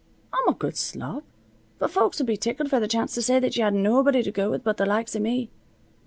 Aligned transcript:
I'm 0.33 0.47
a 0.51 0.55
good 0.57 0.75
slob, 0.77 1.23
but 1.77 1.91
folks 1.91 2.17
would 2.17 2.25
be 2.25 2.35
tickled 2.35 2.71
for 2.71 2.79
the 2.79 2.87
chance 2.87 3.13
to 3.13 3.21
say 3.21 3.39
that 3.39 3.55
you 3.55 3.63
had 3.63 3.75
nobody 3.75 4.23
to 4.23 4.31
go 4.31 4.49
with 4.49 4.63
but 4.63 4.77
the 4.77 4.85
likes 4.87 5.15
av 5.15 5.21
me. 5.21 5.51